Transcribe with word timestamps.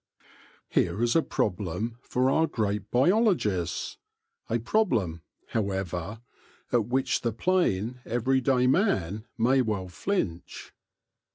Here 0.67 1.03
is 1.03 1.15
a 1.15 1.21
problem 1.21 1.99
for 2.01 2.31
our 2.31 2.47
great 2.47 2.89
biologists— 2.89 3.99
a 4.49 4.57
problem, 4.57 5.21
however, 5.49 6.21
at 6.71 6.87
which 6.87 7.21
the 7.21 7.31
plain, 7.31 7.99
every 8.03 8.41
day 8.41 8.65
man 8.65 9.25
may 9.37 9.61
well 9.61 9.89
flinch. 9.89 10.73